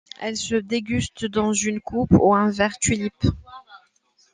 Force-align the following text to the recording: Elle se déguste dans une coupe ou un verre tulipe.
Elle 0.19 0.35
se 0.35 0.55
déguste 0.55 1.25
dans 1.27 1.53
une 1.53 1.79
coupe 1.79 2.13
ou 2.19 2.33
un 2.33 2.49
verre 2.49 2.79
tulipe. 2.79 3.27